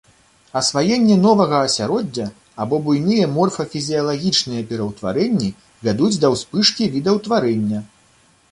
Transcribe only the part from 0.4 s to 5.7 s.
Асваенне новага асяроддзя або буйныя морфафізіялагічныя пераўтварэнні